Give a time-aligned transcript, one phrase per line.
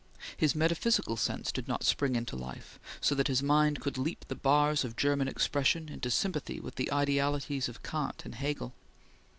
[0.35, 4.33] His metaphysical sense did not spring into life, so that his mind could leap the
[4.33, 8.73] bars of German expression into sympathy with the idealities of Kant and Hegel.